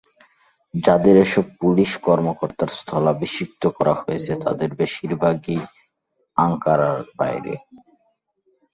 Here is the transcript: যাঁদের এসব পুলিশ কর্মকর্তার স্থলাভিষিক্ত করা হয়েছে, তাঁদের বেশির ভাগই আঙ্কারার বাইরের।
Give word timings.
যাঁদের 0.73 1.15
এসব 1.17 1.45
পুলিশ 1.61 1.91
কর্মকর্তার 1.97 2.69
স্থলাভিষিক্ত 2.71 3.63
করা 3.77 3.93
হয়েছে, 3.95 4.31
তাঁদের 4.43 4.69
বেশির 4.75 5.13
ভাগই 5.15 5.59
আঙ্কারার 6.37 6.99
বাইরের। 7.17 7.59